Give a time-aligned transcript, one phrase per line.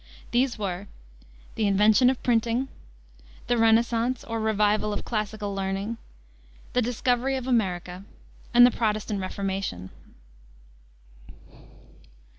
[0.31, 0.87] These were
[1.53, 2.69] the invention of printing,
[3.45, 5.97] the Renascence, or revival of classical learning,
[6.73, 8.03] the discovery of America,
[8.51, 9.91] and the Protestant Reformation.